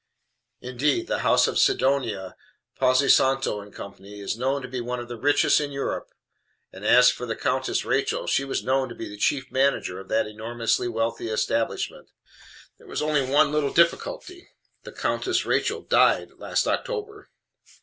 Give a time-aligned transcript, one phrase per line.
[0.61, 2.35] Indeed the house of Sidonia,
[2.79, 6.09] Pozzosanto and Co., is known to be one of the richest in Europe,
[6.73, 10.07] and as for the Countess Rachel, she was known to be the chief manager of
[10.07, 12.09] that enormously wealthy establishment.
[12.79, 14.49] There was only one little difficulty,
[14.81, 17.29] the Countess Rachel died last October.